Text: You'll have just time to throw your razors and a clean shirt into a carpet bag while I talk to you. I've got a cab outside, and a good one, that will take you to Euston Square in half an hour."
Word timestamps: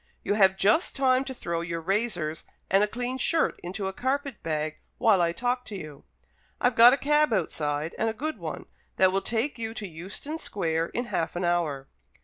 You'll 0.23 0.37
have 0.37 0.57
just 0.57 0.95
time 0.95 1.23
to 1.25 1.31
throw 1.35 1.61
your 1.61 1.79
razors 1.79 2.43
and 2.71 2.83
a 2.83 2.87
clean 2.87 3.19
shirt 3.19 3.59
into 3.61 3.85
a 3.87 3.93
carpet 3.93 4.41
bag 4.41 4.79
while 4.97 5.21
I 5.21 5.31
talk 5.31 5.63
to 5.65 5.75
you. 5.75 6.05
I've 6.59 6.73
got 6.73 6.91
a 6.91 6.97
cab 6.97 7.31
outside, 7.31 7.93
and 7.99 8.09
a 8.09 8.13
good 8.13 8.39
one, 8.39 8.65
that 8.95 9.11
will 9.11 9.21
take 9.21 9.59
you 9.59 9.75
to 9.75 9.87
Euston 9.87 10.39
Square 10.39 10.87
in 10.95 11.05
half 11.05 11.35
an 11.35 11.43
hour." 11.45 11.87